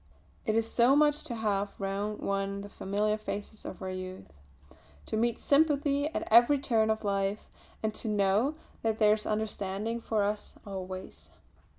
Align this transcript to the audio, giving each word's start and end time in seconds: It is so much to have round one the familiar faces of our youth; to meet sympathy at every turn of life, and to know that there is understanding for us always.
It 0.47 0.55
is 0.55 0.67
so 0.67 0.95
much 0.95 1.23
to 1.25 1.35
have 1.35 1.79
round 1.79 2.21
one 2.21 2.61
the 2.61 2.69
familiar 2.69 3.19
faces 3.19 3.65
of 3.65 3.83
our 3.83 3.91
youth; 3.91 4.39
to 5.05 5.15
meet 5.15 5.37
sympathy 5.37 6.07
at 6.07 6.27
every 6.31 6.57
turn 6.57 6.89
of 6.89 7.03
life, 7.03 7.49
and 7.83 7.93
to 7.93 8.07
know 8.07 8.55
that 8.81 8.97
there 8.97 9.13
is 9.13 9.27
understanding 9.27 10.01
for 10.01 10.23
us 10.23 10.55
always. 10.65 11.29